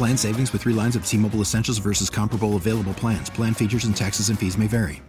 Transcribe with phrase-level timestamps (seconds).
[0.00, 3.28] Plan savings with three lines of T Mobile Essentials versus comparable available plans.
[3.28, 5.02] Plan features and taxes and fees may vary.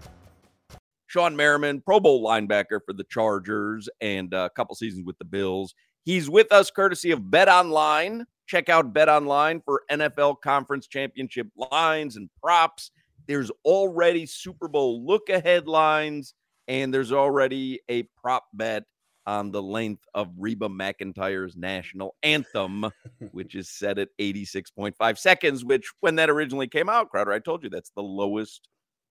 [1.09, 5.73] Shawne Merriman, Pro Bowl linebacker for the Chargers and a couple seasons with the Bills.
[6.03, 8.25] He's with us courtesy of Bet Online.
[8.47, 12.91] Check out Bet Online for NFL Conference Championship lines and props.
[13.29, 16.33] There's already Super Bowl look ahead lines,
[16.67, 18.83] and there's already a prop bet
[19.25, 22.85] on the length of Reba McEntire's national anthem,
[23.31, 27.63] which is set at 86.5 seconds, which when that originally came out, Crowder, I told
[27.63, 28.67] you that's the lowest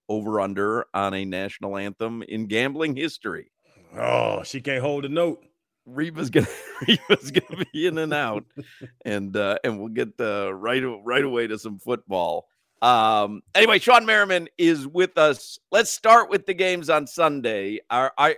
[0.09, 3.53] over under on a national anthem in gambling history.
[3.97, 5.43] Oh, she can't hold a note.
[5.87, 6.47] Reba's gonna
[6.89, 8.45] Reba's gonna be in and out,
[9.05, 12.47] and uh, and we'll get uh, right right away to some football.
[12.83, 15.59] Um, anyway, Shawne Merriman is with us.
[15.71, 17.81] Let's start with the games on Sunday.
[17.91, 18.37] Are I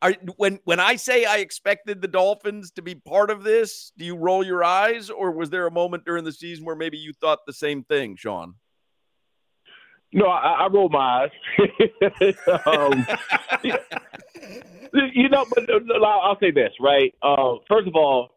[0.00, 4.04] are, when when I say I expected the Dolphins to be part of this, do
[4.04, 7.12] you roll your eyes, or was there a moment during the season where maybe you
[7.12, 8.54] thought the same thing, Sean?
[10.12, 11.30] No, I, I roll my eyes.
[12.66, 13.06] um,
[15.14, 17.12] you know, but uh, I'll say this, right?
[17.22, 18.30] Uh, first of all,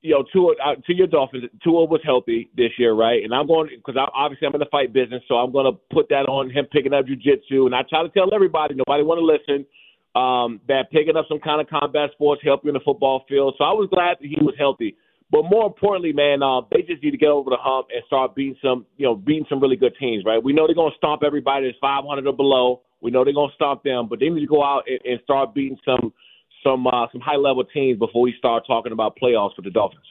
[0.00, 3.22] you know, Tua, uh, to your Dolphins, Tua was healthy this year, right?
[3.22, 6.08] And I'm going because obviously I'm in the fight business, so I'm going to put
[6.08, 7.66] that on him picking up jujitsu.
[7.66, 9.66] And I try to tell everybody, nobody want to listen
[10.14, 13.54] um, that picking up some kind of combat sports help you in the football field.
[13.58, 14.96] So I was glad that he was healthy.
[15.30, 18.34] But more importantly, man, uh, they just need to get over the hump and start
[18.34, 20.42] beating some, you know, beating some really good teams, right?
[20.42, 22.82] We know they're going to stomp everybody that's 500 or below.
[23.00, 25.20] We know they're going to stomp them, but they need to go out and, and
[25.22, 26.12] start beating some,
[26.64, 30.02] some, uh, some high level teams before we start talking about playoffs for the Dolphins.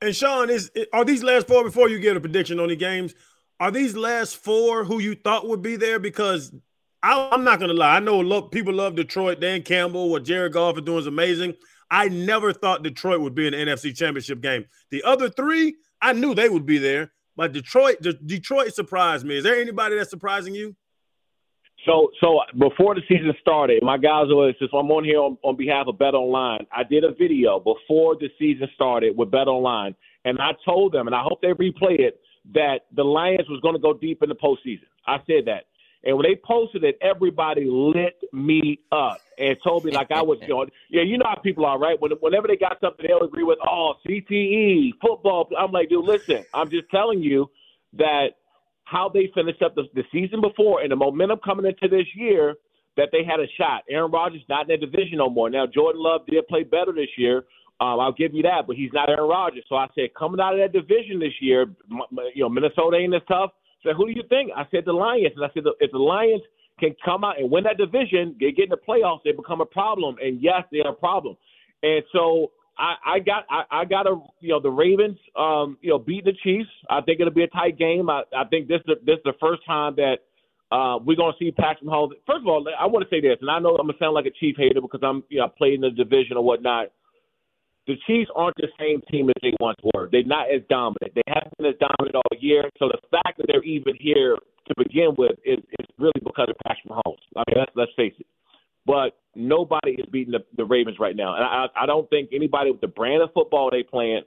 [0.00, 3.14] And Sean, is are these last four before you get a prediction on the games?
[3.60, 6.00] Are these last four who you thought would be there?
[6.00, 6.52] Because
[7.02, 7.96] I, am not gonna lie.
[7.96, 9.40] I know people love Detroit.
[9.40, 11.54] Dan Campbell, what Jared Goff is doing is amazing.
[11.90, 14.64] I never thought Detroit would be the NFC Championship game.
[14.90, 19.36] The other three, I knew they would be there, but Detroit, Detroit surprised me.
[19.36, 20.74] Is there anybody that's surprising you?
[21.84, 25.56] So, so before the season started, my guys are since I'm on here on, on
[25.56, 26.64] behalf of Bet Online.
[26.72, 31.08] I did a video before the season started with Bet Online, and I told them,
[31.08, 32.20] and I hope they replay it,
[32.54, 34.86] that the Lions was going to go deep in the postseason.
[35.06, 35.64] I said that.
[36.04, 40.38] And when they posted it, everybody lit me up and told me like I was,
[40.42, 42.00] you know, yeah, you know how people are, right?
[42.00, 45.48] When, whenever they got something they'll agree with, oh, CTE, football.
[45.58, 47.50] I'm like, dude, listen, I'm just telling you
[47.94, 48.28] that
[48.84, 52.56] how they finished up the, the season before and the momentum coming into this year
[52.96, 53.82] that they had a shot.
[53.88, 55.48] Aaron Rodgers not in that division no more.
[55.48, 57.44] Now Jordan Love did play better this year.
[57.80, 59.64] Um, I'll give you that, but he's not Aaron Rodgers.
[59.68, 61.66] So I said, coming out of that division this year,
[62.34, 63.50] you know, Minnesota ain't as tough
[63.82, 64.50] said, who do you think?
[64.56, 65.32] I said the Lions.
[65.36, 66.42] And I said, if the Lions
[66.78, 69.66] can come out and win that division, they get in the playoffs, they become a
[69.66, 70.16] problem.
[70.20, 71.36] And yes, they are a problem.
[71.82, 75.90] And so I, I got I, I got a you know the Ravens um you
[75.90, 76.70] know beat the Chiefs.
[76.88, 78.08] I think it'll be a tight game.
[78.08, 80.18] I, I think this is this is the first time that
[80.70, 82.12] uh, we're gonna see Patrick Mahomes.
[82.26, 84.24] First of all, I want to say this, and I know I'm gonna sound like
[84.24, 86.88] a Chief hater because I'm you know I played in the division or whatnot
[87.86, 90.08] the Chiefs aren't the same team as they once were.
[90.10, 91.14] They're not as dominant.
[91.14, 92.70] They haven't been as dominant all year.
[92.78, 93.31] So the fact
[93.62, 94.36] that they're even here
[94.68, 97.22] to begin with is, is really because of Patrick Mahomes.
[97.36, 98.26] I mean, let's, let's face it.
[98.86, 102.72] But nobody is beating the, the Ravens right now, and I, I don't think anybody
[102.72, 104.22] with the brand of football they playing.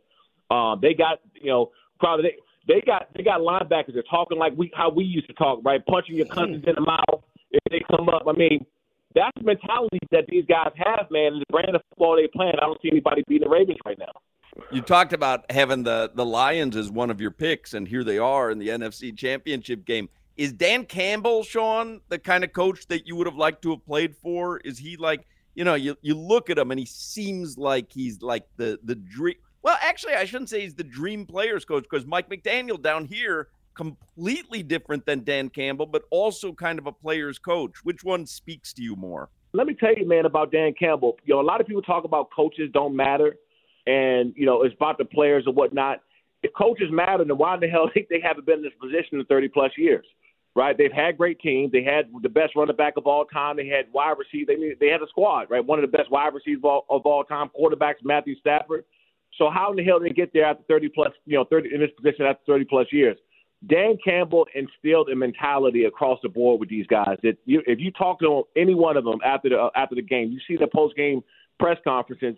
[0.49, 2.31] Um, they got you know probably
[2.67, 3.93] they, they got they got linebackers.
[3.93, 5.85] They're talking like we how we used to talk, right?
[5.85, 8.23] Punching your cousins in the mouth if they come up.
[8.27, 8.65] I mean,
[9.13, 11.39] that's the mentality that these guys have, man.
[11.39, 14.13] The brand of football they play, I don't see anybody beating the Ravens right now.
[14.71, 18.17] You talked about having the the Lions as one of your picks, and here they
[18.17, 20.09] are in the NFC Championship game.
[20.37, 23.85] Is Dan Campbell, Sean, the kind of coach that you would have liked to have
[23.85, 24.57] played for?
[24.59, 28.21] Is he like, you know, you, you look at him and he seems like he's
[28.21, 29.35] like the the dream.
[29.61, 33.47] Well, actually, I shouldn't say he's the dream players coach because Mike McDaniel down here
[33.73, 37.83] completely different than Dan Campbell, but also kind of a player's coach.
[37.83, 39.29] Which one speaks to you more?
[39.53, 41.17] Let me tell you, man, about Dan Campbell.
[41.23, 43.37] You know, a lot of people talk about coaches don't matter,
[43.87, 46.01] and you know it's about the players and whatnot.
[46.43, 49.19] If coaches matter, then why in the hell think they haven't been in this position
[49.19, 50.05] in 30 plus years?
[50.55, 50.77] Right?
[50.77, 51.73] They've had great teams.
[51.73, 53.57] They had the best running back of all time.
[53.57, 54.55] They had wide receivers.
[54.79, 55.63] They they had a squad, right?
[55.63, 57.49] One of the best wide receivers of all, of all time.
[57.59, 58.85] Quarterbacks, Matthew Stafford.
[59.37, 61.73] So how in the hell did they get there after 30 plus, you know, 30
[61.73, 63.17] in this position after 30 plus years?
[63.67, 67.91] Dan Campbell instilled a mentality across the board with these guys that you, if you
[67.91, 70.95] talk to any one of them after the after the game, you see the post
[70.95, 71.23] game
[71.59, 72.35] press conferences.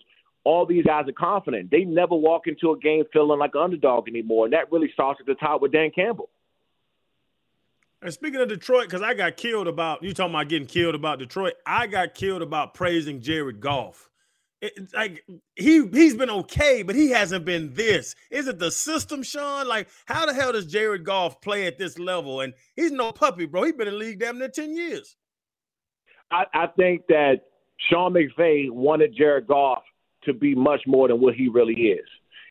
[0.47, 1.71] All these guys are confident.
[1.71, 5.19] They never walk into a game feeling like an underdog anymore, and that really starts
[5.19, 6.29] at the top with Dan Campbell.
[8.01, 11.19] And speaking of Detroit, because I got killed about you talking about getting killed about
[11.19, 14.09] Detroit, I got killed about praising Jared Goff
[14.61, 15.23] it, like
[15.55, 18.15] he he's been okay, but he hasn't been this.
[18.31, 19.67] Is it the system, Sean?
[19.67, 22.41] Like, how the hell does Jared Goff play at this level?
[22.41, 23.63] And he's no puppy, bro.
[23.63, 25.15] He's been in the league damn near ten years.
[26.31, 27.41] I, I think that
[27.89, 29.83] Sean McVay wanted Jared Goff
[30.27, 32.05] to be much more than what he really is.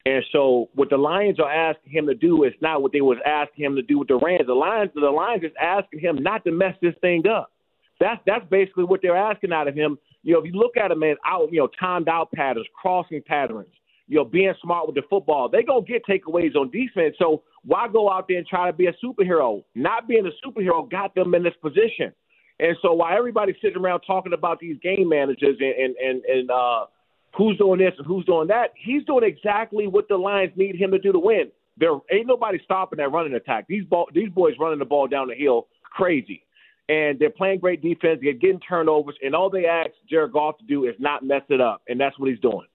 [0.04, 3.18] And so what the Lions are asking him to do is not what they was
[3.24, 4.46] asking him to do with the Rams.
[4.46, 7.52] The Lions, the Lions is asking him not to mess this thing up.
[7.98, 10.90] That's that's basically what they're asking out of him you know, if you look at
[10.90, 13.68] him man, out, you know, timed out patterns, crossing patterns,
[14.08, 17.14] you know, being smart with the football, they gonna get takeaways on defense.
[17.16, 19.62] So why go out there and try to be a superhero?
[19.76, 22.12] Not being a superhero got them in this position.
[22.58, 26.50] And so while everybody's sitting around talking about these game managers and and and, and
[26.50, 26.86] uh,
[27.36, 30.90] who's doing this and who's doing that, he's doing exactly what the Lions need him
[30.92, 31.50] to do to win.
[31.78, 33.66] There ain't nobody stopping that running attack.
[33.68, 36.42] These ball, these boys running the ball down the hill crazy
[36.88, 38.20] and they're playing great defense.
[38.22, 41.60] They're getting turnovers, and all they ask Jared Goff to do is not mess it
[41.60, 42.66] up, and that's what he's doing.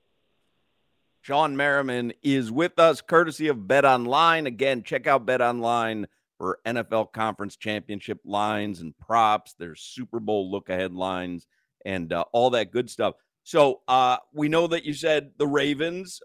[1.25, 4.47] Shawne Merriman is with us, courtesy of Bet Online.
[4.47, 9.53] Again, check out Bet Online for NFL Conference Championship lines and props.
[9.57, 11.47] There's Super Bowl look ahead lines
[11.85, 13.13] and uh, all that good stuff.
[13.43, 16.21] So uh, we know that you said the Ravens,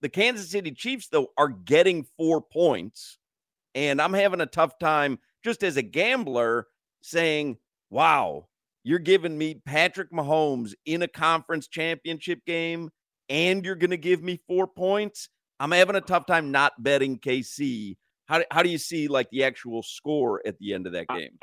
[0.00, 3.18] the Kansas City Chiefs, though, are getting four points,
[3.74, 6.66] and I'm having a tough time just as a gambler
[7.02, 7.58] saying,
[7.90, 8.48] wow,
[8.82, 12.90] you're giving me Patrick Mahomes in a conference championship game
[13.28, 15.28] and you're going to give me four points.
[15.60, 17.96] I'm having a tough time not betting KC.
[18.26, 21.38] How, how do you see like the actual score at the end of that game?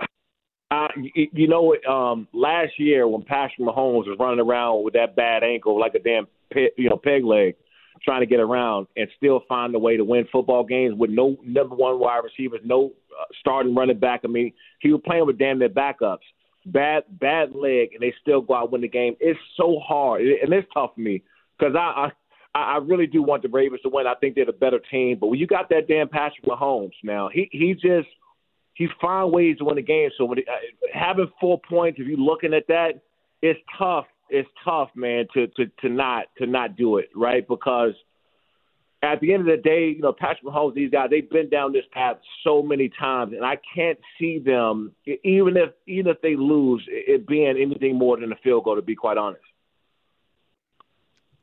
[0.72, 5.16] Uh, you, you know, um, last year when Patrick Mahomes was running around with that
[5.16, 7.56] bad ankle, like a damn, pe- you know, peg leg,
[8.04, 11.38] trying to get around and still find a way to win football games with no
[11.44, 14.22] number one wide receivers, no uh, starting running back.
[14.24, 16.20] I mean, he was playing with damn near backups.
[16.68, 19.16] Bad bad leg, and they still go out and win the game.
[19.20, 21.22] It's so hard, and it's tough for me
[21.60, 22.10] because I,
[22.56, 24.08] I I really do want the Ravens to win.
[24.08, 25.18] I think they're the better team.
[25.20, 28.08] But when you got that damn Patrick Mahomes now, he he just
[28.76, 30.12] he find ways to win the game.
[30.18, 30.44] So when, uh,
[30.94, 33.02] having four points, if you're looking at that,
[33.42, 37.48] it's tough it's tough, man, to to to not to not do it, right?
[37.48, 37.94] Because
[39.04, 41.74] at the end of the day, you know, Patrick Mahomes, these guys, they've been down
[41.74, 46.36] this path so many times, and I can't see them, even if even if they
[46.36, 48.76] lose, it being anything more than a field goal.
[48.76, 49.44] To be quite honest.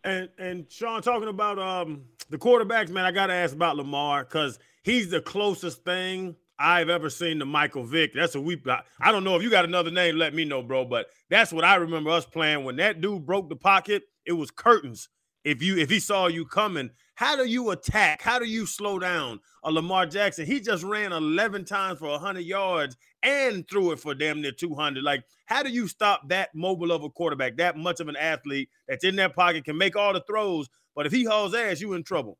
[0.04, 4.24] And and Sean, talking about um the quarterbacks, man, I got to ask about Lamar
[4.24, 8.12] because he's the closest thing I've ever seen the Michael Vick.
[8.14, 8.60] That's a we.
[9.00, 10.16] I don't know if you got another name.
[10.16, 10.84] Let me know, bro.
[10.84, 14.04] But that's what I remember us playing when that dude broke the pocket.
[14.26, 15.08] It was curtains.
[15.44, 18.22] If you if he saw you coming, how do you attack?
[18.22, 20.46] How do you slow down a Lamar Jackson?
[20.46, 25.02] He just ran 11 times for 100 yards and threw it for damn near 200.
[25.02, 28.68] Like, how do you stop that mobile of a quarterback, that much of an athlete
[28.86, 31.92] that's in that pocket, can make all the throws, but if he hauls ass, you
[31.94, 32.38] in trouble.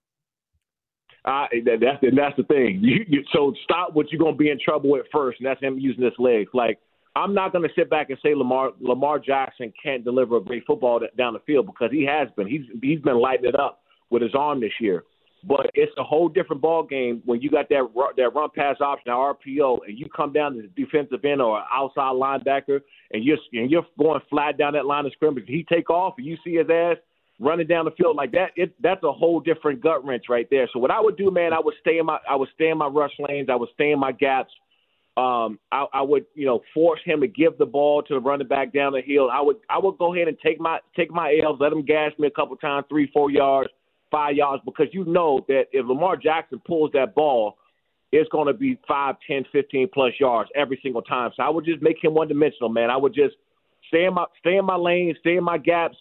[1.25, 2.81] Uh, that's that's the thing.
[2.83, 5.79] You, you, so stop what you're gonna be in trouble with first, and that's him
[5.79, 6.50] using his legs.
[6.52, 6.81] Like
[7.14, 11.00] I'm not gonna sit back and say Lamar Lamar Jackson can't deliver a great football
[11.17, 12.49] down the field because he has been.
[12.49, 15.05] He's he's been lighting it up with his arm this year.
[15.45, 19.05] But it's a whole different ball game when you got that that run pass option,
[19.07, 22.81] that RPO, and you come down to the defensive end or outside linebacker,
[23.12, 25.45] and you're and you're going flat down that line of scrimmage.
[25.47, 26.97] He take off, and you see his ass
[27.42, 30.68] running down the field like that, it that's a whole different gut wrench right there.
[30.72, 32.78] So what I would do, man, I would stay in my I would stay in
[32.78, 34.52] my rush lanes, I would stay in my gaps.
[35.14, 38.49] Um, I, I would, you know, force him to give the ball to the running
[38.49, 39.28] back down the hill.
[39.30, 42.12] I would I would go ahead and take my take my L's, let him gas
[42.18, 43.68] me a couple times, three, four yards,
[44.11, 47.58] five yards, because you know that if Lamar Jackson pulls that ball,
[48.11, 51.30] it's going to be five, ten, fifteen plus yards every single time.
[51.37, 52.88] So I would just make him one dimensional, man.
[52.88, 53.34] I would just
[53.88, 55.96] stay in my stay in my lane, stay in my gaps,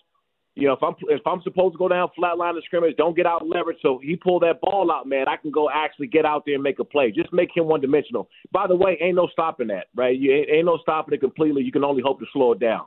[0.56, 3.16] You know, if I'm if I'm supposed to go down flat line of scrimmage, don't
[3.16, 3.78] get out leverage.
[3.82, 5.30] So he pull that ball out, man.
[5.30, 7.12] I can go actually get out there and make a play.
[7.12, 8.28] Just make him one dimensional.
[8.52, 10.18] By the way, ain't no stopping that, right?
[10.18, 11.64] You ain't, ain't no stopping it completely.
[11.64, 12.86] You can only hope to slow it down.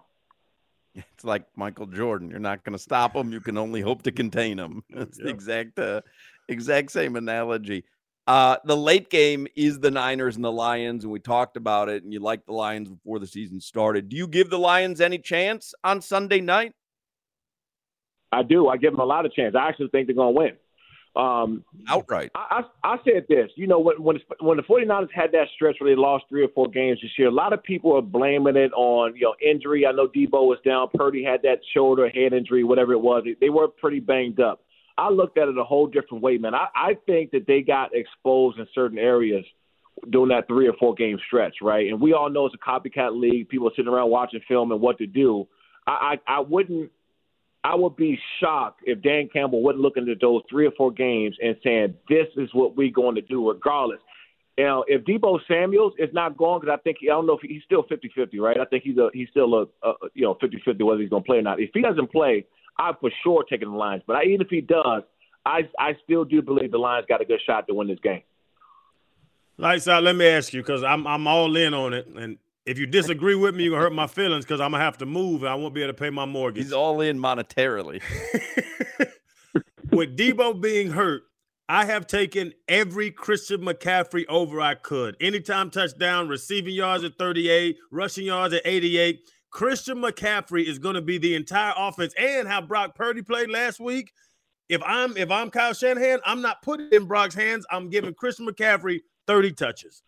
[1.15, 2.31] It's like Michael Jordan.
[2.31, 3.33] You're not going to stop him.
[3.33, 4.85] You can only hope to contain him.
[4.91, 5.25] That's yep.
[5.25, 6.03] the exact uh,
[6.49, 7.85] exact same analogy.
[8.27, 12.05] Uh, the late game is the Niners and the Lions, and we talked about it.
[12.05, 14.09] And you like the Lions before the season started.
[14.09, 16.75] Do you give the Lions any chance on Sunday night?
[18.35, 18.69] I do.
[18.69, 19.55] I give them a lot of chance.
[19.59, 20.53] I actually think they're going to win.
[21.17, 22.33] Um, Outright.
[22.35, 23.49] I, I, I, said this.
[23.55, 26.49] You know, when when, when the 49ers had that stretch where they lost three or
[26.49, 29.87] four games this year, a lot of people are blaming it on, you know, injury.
[29.87, 30.89] I know Deebo was down.
[30.93, 33.23] Purdy had that shoulder, head injury, whatever it was.
[33.25, 34.65] They, they were pretty banged up.
[34.99, 36.55] I looked at it a whole different way, man.
[36.55, 39.45] I, I think that they got exposed in certain areas
[40.11, 41.89] during that three or four game stretch, right?
[41.89, 43.49] And we all know it's a copycat league.
[43.49, 45.47] People are sitting around watching film and what to do.
[45.87, 46.91] I, I, I wouldn't
[47.65, 51.35] I would be shocked if Dan Campbell wasn't look into those three or four games
[51.43, 54.01] and saying, this is what we're going to do regardless.
[54.59, 57.55] Know, if Deebo Samuels is not going, because I think I don't know if he,
[57.55, 58.61] he's still 50-50, right?
[58.61, 61.27] I think he's a he's still a, a you know 50-50 whether he's going to
[61.27, 61.59] play or not.
[61.59, 62.47] If he doesn't play,
[62.79, 64.05] I'm for sure taking the Lions.
[64.07, 65.03] But I, even if he does,
[65.45, 68.23] I I still do believe the Lions got a good shot to win this game.
[69.59, 70.05] Lights out.
[70.05, 73.35] Let me ask you because I'm I'm all in on it, and if you disagree
[73.35, 75.55] with me, you're gonna hurt my feelings because I'm gonna have to move and I
[75.55, 76.65] won't be able to pay my mortgage.
[76.65, 78.03] He's all in monetarily.
[79.91, 81.25] with Deebo being hurt,
[81.69, 85.17] I have taken every Christian McCaffrey over I could.
[85.21, 89.21] Anytime touchdown, receiving yards at 38, rushing yards at 88.
[89.51, 93.79] Christian McCaffrey is going to be the entire offense and how Brock Purdy played last
[93.79, 94.13] week.
[94.69, 97.65] If I'm if I'm Kyle Shanahan, I'm not putting in Brock's hands.
[97.71, 100.03] I'm giving Christian McCaffrey 30 touches.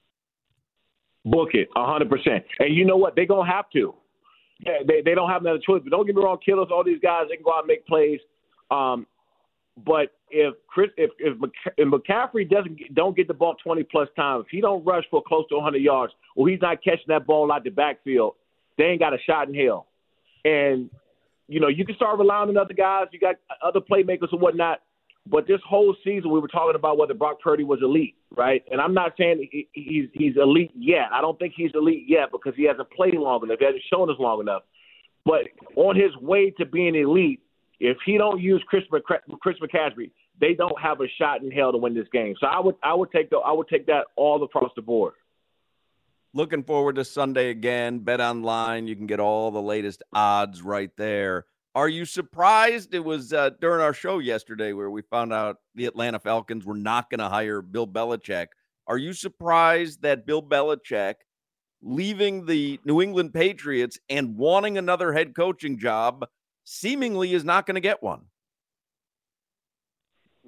[1.26, 2.44] Book it, hundred percent.
[2.60, 3.16] And you know what?
[3.16, 3.94] They're gonna have to.
[4.64, 5.82] They they don't have another choice.
[5.82, 7.86] But don't get me wrong, killers, all these guys, they can go out and make
[7.86, 8.20] plays.
[8.70, 9.06] Um,
[9.84, 11.36] but if Chris, if if,
[11.76, 15.22] if McCaffrey doesn't don't get the ball twenty plus times, if he don't rush for
[15.22, 18.34] close to hundred yards, or he's not catching that ball out the backfield,
[18.78, 19.88] they ain't got a shot in hell.
[20.44, 20.88] And
[21.48, 23.06] you know, you can start relying on other guys.
[23.12, 24.80] You got other playmakers and whatnot.
[25.28, 28.62] But this whole season, we were talking about whether Brock Purdy was elite, right?
[28.70, 31.08] And I'm not saying he's he's elite yet.
[31.12, 33.58] I don't think he's elite yet because he hasn't played long enough.
[33.58, 34.62] He hasn't shown us long enough.
[35.24, 37.40] But on his way to being elite,
[37.80, 38.84] if he don't use Chris
[39.40, 42.34] Chris McCaffrey, they don't have a shot in hell to win this game.
[42.38, 45.14] So I would I would take the I would take that all across the board.
[46.32, 48.00] Looking forward to Sunday again.
[48.00, 51.46] Bet online, you can get all the latest odds right there.
[51.76, 55.84] Are you surprised it was uh, during our show yesterday where we found out the
[55.84, 58.46] Atlanta Falcons were not going to hire Bill Belichick?
[58.86, 61.16] Are you surprised that Bill Belichick
[61.82, 66.26] leaving the New England Patriots and wanting another head coaching job
[66.64, 68.22] seemingly is not going to get one?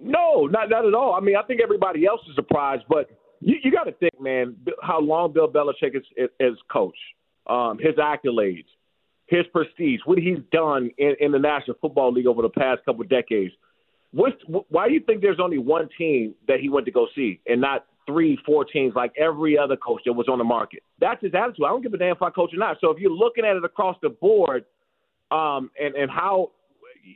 [0.01, 1.13] No, not not at all.
[1.13, 4.57] I mean, I think everybody else is surprised, but you, you got to think, man,
[4.81, 5.95] how long Bill Belichick
[6.41, 6.97] is coach,
[7.49, 8.65] um, his accolades,
[9.29, 13.03] his prestige, what he's done in, in the National Football League over the past couple
[13.03, 13.53] of decades.
[14.13, 14.37] What's,
[14.71, 17.61] why do you think there's only one team that he went to go see and
[17.61, 20.83] not three, four teams like every other coach that was on the market?
[20.99, 21.67] That's his attitude.
[21.67, 22.79] I don't give a damn if I coach or not.
[22.81, 24.65] So if you're looking at it across the board,
[25.31, 26.53] um, and and how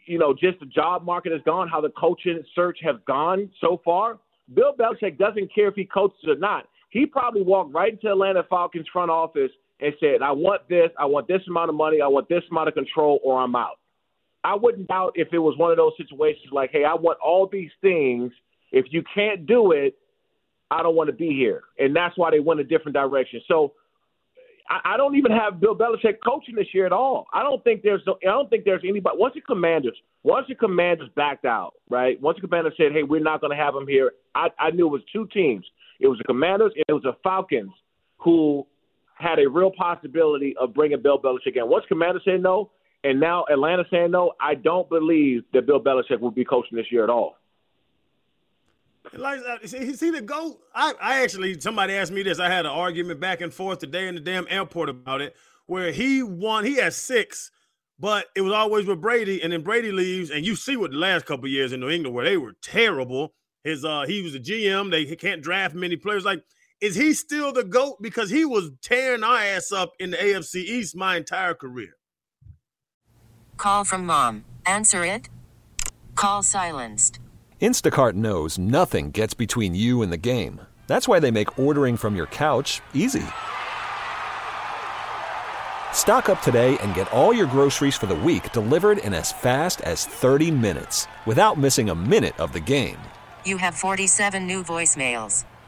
[0.04, 3.80] you know just the job market has gone, how the coaching search has gone so
[3.82, 4.18] far,
[4.54, 6.68] Bill Belichick doesn't care if he coaches or not.
[6.90, 9.50] He probably walked right into Atlanta Falcons front office
[9.82, 12.68] and said, I want this, I want this amount of money, I want this amount
[12.68, 13.78] of control, or I'm out.
[14.44, 17.48] I wouldn't doubt if it was one of those situations like, hey, I want all
[17.50, 18.32] these things.
[18.72, 19.96] If you can't do it,
[20.70, 21.62] I don't want to be here.
[21.78, 23.40] And that's why they went a different direction.
[23.46, 23.74] So
[24.68, 27.26] I, I don't even have Bill Belichick coaching this year at all.
[27.32, 30.54] I don't think there's no, I don't think there's anybody once the commanders once the
[30.54, 32.20] commanders backed out, right?
[32.20, 34.90] Once the commanders said, Hey, we're not gonna have him here, I, I knew it
[34.90, 35.64] was two teams.
[36.00, 37.72] It was the commanders and it was the Falcons
[38.18, 38.66] who
[39.22, 41.68] had a real possibility of bringing Bill Belichick in.
[41.68, 42.70] Once Commander said no,
[43.04, 46.86] and now Atlanta saying no, I don't believe that Bill Belichick will be coaching this
[46.90, 47.36] year at all.
[49.14, 50.60] Like, uh, see, see the goat.
[50.74, 52.38] I, I actually somebody asked me this.
[52.38, 55.34] I had an argument back and forth today in the damn airport about it,
[55.66, 56.64] where he won.
[56.64, 57.50] He has six,
[57.98, 60.96] but it was always with Brady, and then Brady leaves, and you see what the
[60.96, 63.34] last couple years in New England where they were terrible.
[63.64, 64.90] His uh, he was a GM.
[64.90, 66.24] They can't draft many players.
[66.24, 66.42] Like
[66.82, 68.02] is he still the GOAT?
[68.02, 71.94] Because he was tearing our ass up in the AFC East my entire career.
[73.56, 74.44] Call from mom.
[74.66, 75.28] Answer it.
[76.16, 77.20] Call silenced.
[77.60, 80.60] Instacart knows nothing gets between you and the game.
[80.88, 83.22] That's why they make ordering from your couch easy.
[85.92, 89.80] Stock up today and get all your groceries for the week delivered in as fast
[89.82, 92.98] as 30 minutes without missing a minute of the game.
[93.44, 95.44] You have 47 new voicemails.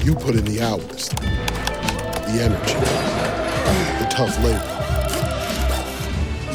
[0.00, 2.74] You put in the hours, the energy,
[4.02, 4.78] the tough labor.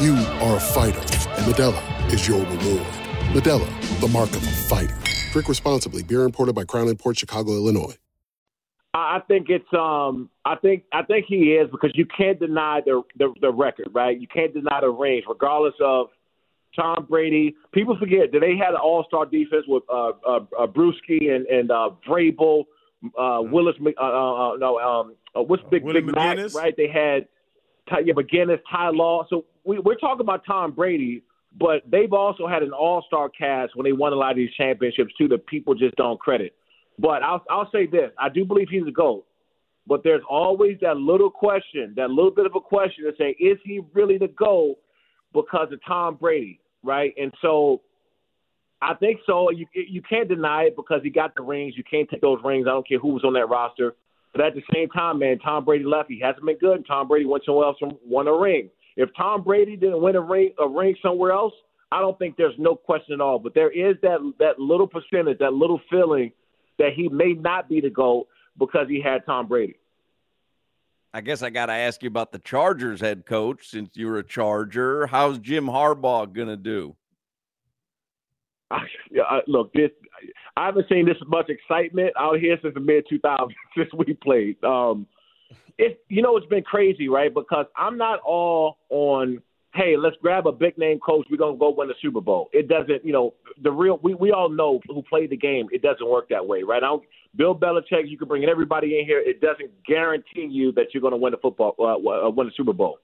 [0.02, 0.14] You
[0.44, 2.86] are a fighter, and Modelo is your reward.
[3.32, 4.96] Modelo, the mark of a fighter.
[5.32, 6.02] Drink responsibly.
[6.02, 7.96] Beer imported by Crown Port Chicago, Illinois.
[8.94, 13.02] I think it's um I think I think he is because you can't deny the
[13.16, 14.18] the, the record, right?
[14.18, 16.08] You can't deny the range, regardless of
[16.74, 17.54] Tom Brady.
[17.72, 21.46] People forget that they had an All Star defense with uh, uh, uh, Bruschi and
[21.46, 22.64] and uh, Vrabel,
[23.18, 23.76] uh, Willis.
[23.80, 26.74] Uh, uh, uh, no, um, uh, what's big Willie big Mac, right?
[26.76, 27.28] They had
[27.88, 29.26] Ty, yeah, McGinest, Ty Law.
[29.30, 31.22] So we, we're talking about Tom Brady,
[31.58, 34.52] but they've also had an All Star cast when they won a lot of these
[34.56, 35.28] championships too.
[35.28, 36.54] That people just don't credit.
[36.98, 39.24] But I'll I'll say this: I do believe he's a GOAT.
[39.86, 43.56] But there's always that little question, that little bit of a question to say, is
[43.64, 44.76] he really the GOAT
[45.32, 47.14] because of Tom Brady, right?
[47.16, 47.80] And so
[48.80, 49.50] I think so.
[49.50, 51.74] You you can't deny it because he got the rings.
[51.76, 52.66] You can't take those rings.
[52.68, 53.94] I don't care who was on that roster.
[54.32, 56.10] But at the same time, man, Tom Brady left.
[56.10, 56.76] He hasn't been good.
[56.76, 58.70] And Tom Brady went somewhere else and won a ring.
[58.96, 61.54] If Tom Brady didn't win a ring a ring somewhere else,
[61.90, 63.38] I don't think there's no question at all.
[63.38, 66.32] But there is that that little percentage, that little feeling
[66.78, 69.76] that he may not be the GOAT because he had Tom Brady.
[71.12, 74.22] I guess I got to ask you about the Chargers head coach since you're a
[74.22, 75.06] Charger.
[75.06, 76.94] How's Jim Harbaugh going to do?
[78.70, 79.90] I, look, this
[80.56, 84.62] I haven't seen this much excitement out here since the mid 2000s since we played.
[84.62, 85.06] Um,
[85.78, 87.32] it you know it's been crazy, right?
[87.32, 89.42] Because I'm not all on.
[89.74, 91.26] Hey, let's grab a big name coach.
[91.30, 92.48] We're gonna go win the Super Bowl.
[92.52, 94.00] It doesn't, you know, the real.
[94.02, 95.68] We we all know who played the game.
[95.70, 96.82] It doesn't work that way, right?
[96.82, 97.04] I don't,
[97.36, 98.08] Bill Belichick.
[98.08, 99.20] You can bring everybody in here.
[99.20, 102.98] It doesn't guarantee you that you're gonna win the football, uh, win the Super Bowl.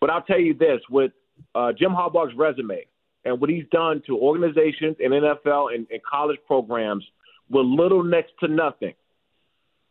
[0.00, 1.12] But I'll tell you this: with
[1.54, 2.86] uh, Jim Harbaugh's resume,
[3.26, 7.04] and what he's done to organizations and NFL and, and college programs
[7.50, 8.94] with little next to nothing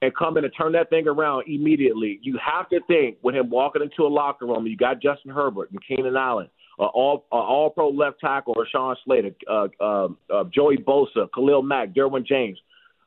[0.01, 3.49] and come in and turn that thing around immediately, you have to think with him
[3.49, 7.69] walking into a locker room, you got Justin Herbert and Keenan Allen, uh, all uh,
[7.69, 12.57] pro left tackle Rashawn Slater, uh, uh, uh, Joey Bosa, Khalil Mack, Derwin James.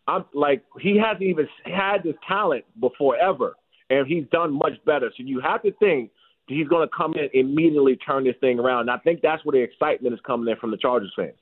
[0.06, 3.56] I'm like he hasn't even had this talent before ever,
[3.90, 5.10] and he's done much better.
[5.16, 6.10] So you have to think
[6.48, 8.82] he's going to come in immediately turn this thing around.
[8.82, 11.34] And I think that's where the excitement is coming in from the Chargers fans.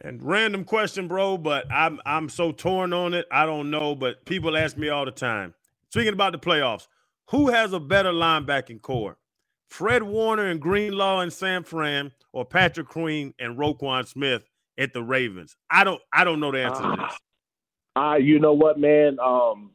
[0.00, 3.26] And random question, bro, but I'm I'm so torn on it.
[3.32, 5.54] I don't know, but people ask me all the time.
[5.90, 6.86] Speaking about the playoffs,
[7.30, 9.16] who has a better linebacking core?
[9.66, 14.44] Fred Warner and Greenlaw and San Fran, or Patrick Queen and Roquan Smith
[14.78, 15.56] at the Ravens?
[15.68, 17.18] I don't I don't know the answer to this.
[17.96, 19.18] Uh, you know what, man?
[19.18, 19.72] Um,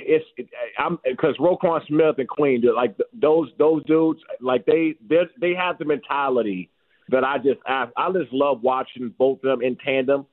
[0.00, 0.48] it's it,
[0.78, 5.84] I'm because Roquan Smith and Queen, like those those dudes, like they they have the
[5.84, 6.70] mentality
[7.08, 10.26] that I just I, I just love watching both of them in tandem.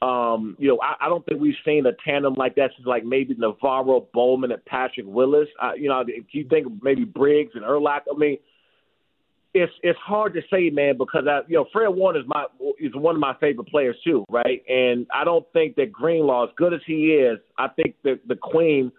[0.00, 3.04] Um, you know, I, I don't think we've seen a tandem like that since like
[3.04, 5.48] maybe NaVorro Bowman and Patrick Willis.
[5.60, 8.38] Uh, you know, if you think maybe Briggs and Urlacher, I mean,
[9.54, 12.44] it's it's hard to say, man, because I, you know Fred Warner is my
[12.78, 14.62] is one of my favorite players too, right?
[14.68, 18.36] And I don't think that Greenlaw, as good as he is, I think that the
[18.36, 18.92] Queen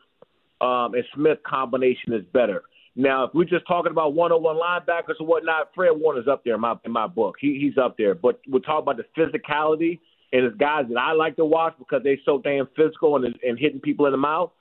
[0.62, 2.64] um, and Smith combination is better.
[2.96, 6.62] Now, if we're just talking about one-on-one linebackers or whatnot, Fred Warner's up there in
[6.62, 7.36] my in my book.
[7.40, 8.16] He, he's up there.
[8.16, 10.00] But we're talking about the physicality
[10.34, 13.58] and his guys that I like to watch because they're so damn physical and, and
[13.58, 14.52] hitting people in the mouth.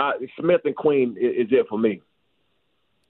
[0.00, 2.02] Uh, Smith and Queen is, is it for me.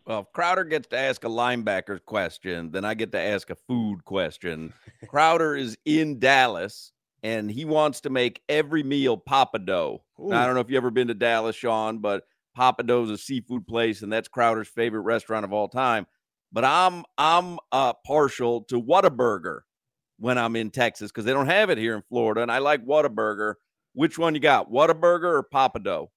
[0.08, 3.54] Well, if Crowder gets to ask a linebacker question, then I get to ask a
[3.54, 4.72] food question.
[5.06, 6.92] Crowder is in Dallas
[7.22, 10.00] and he wants to make every meal Pappadeaux.
[10.18, 12.24] Now, I don't know if you've ever been to Dallas, Sean, but
[12.56, 16.06] Pappadeaux is a seafood place, and that's Crowder's favorite restaurant of all time.
[16.52, 19.60] But I'm I'm uh, partial to Whataburger.
[20.18, 22.40] when I'm in Texas because they don't have it here in Florida.
[22.40, 23.54] And I like Whataburger.
[23.92, 26.08] Which one you got, Whataburger or Pappadeaux?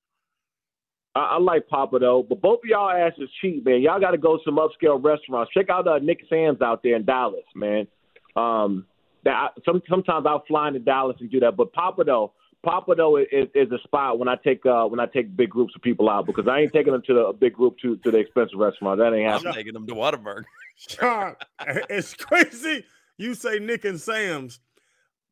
[1.16, 3.82] I, I like Pappadeaux, but both of y'all asses cheap, man.
[3.82, 5.52] Y'all got to go to some upscale restaurants.
[5.54, 7.88] Check out uh, Nick Sam's out there in Dallas, man.
[8.36, 8.86] Um,
[9.24, 12.32] that some, sometimes I'll fly into Dallas and do that, but Pappadeaux,
[12.66, 15.82] Pappadeaux is, is a spot when I take uh, when I take big groups of
[15.82, 18.18] people out because I ain't taking them to the, a big group to to the
[18.18, 19.00] expensive restaurant.
[19.00, 19.50] That ain't happening.
[19.50, 20.44] I'm taking them to Whataburger.
[20.76, 21.36] Sean,
[21.90, 22.86] it's crazy.
[23.18, 24.60] You say Nick and Sam's.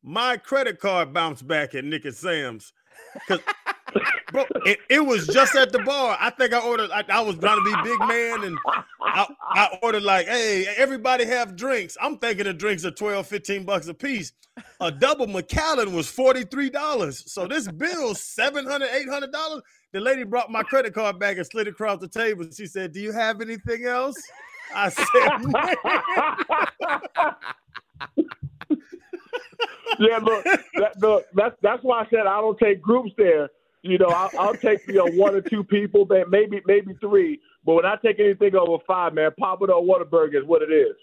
[0.02, 2.72] My credit card bounced back at Nick and Sam's.
[4.32, 6.16] Bro, it, it, was just at the bar.
[6.20, 6.90] I think I ordered.
[6.90, 8.58] I, I was trying to be big man, and
[9.02, 13.64] I, I, ordered like, "Hey, everybody have drinks." I'm thinking the drinks are 12, 15
[13.64, 14.32] bucks a piece.
[14.80, 17.32] A double Macallan was forty three dollars.
[17.32, 19.62] So this bill 700 800 dollars.
[19.92, 22.46] The lady brought my credit card back and slid across the table.
[22.54, 24.16] She said, "Do you have anything else?"
[24.74, 25.06] I said,
[29.98, 33.48] yeah, look, that, look, that's that's why I said I don't take groups there.
[33.82, 37.40] You know, I'll, I'll take you know one or two people, maybe maybe three.
[37.64, 40.96] But when I take anything over five, man, Pappadeaux Whataburger is what it is.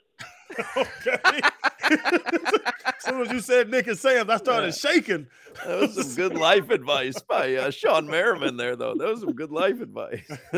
[0.77, 1.41] okay.
[1.81, 4.91] as soon as you said Nick and Sam, I started yeah.
[4.91, 5.27] shaking.
[5.65, 8.95] That was some good life advice by uh, Shawne Merriman there, though.
[8.95, 10.27] That was some good life advice.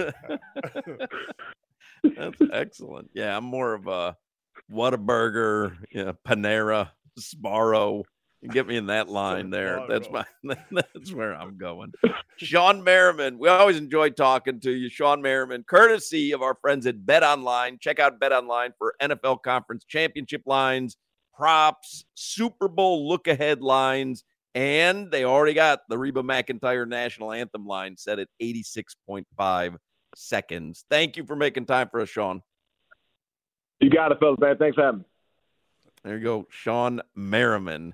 [2.04, 3.10] That's excellent.
[3.14, 4.16] Yeah, I'm more of a
[4.72, 8.04] Whataburger, you know, Panera, Sbarro.
[8.48, 9.84] Get me in that line there.
[9.90, 10.26] That's my
[10.72, 11.92] that's where I'm going.
[12.40, 13.38] Shawne Merriman.
[13.38, 17.78] We always enjoy talking to you, Shawne Merriman, courtesy of our friends at Bet Online.
[17.80, 20.96] Check out Bet Online for NFL conference championship lines,
[21.36, 24.24] props, Super Bowl look ahead lines,
[24.56, 29.76] and they already got the Reba McEntire national anthem line set at 86.5
[30.16, 30.86] seconds.
[30.90, 32.42] Thank you for making time for us, Sean.
[33.82, 34.58] You got it, fellas, man.
[34.58, 35.06] Thanks for having me.
[36.04, 37.94] There you go, Shawne Merriman.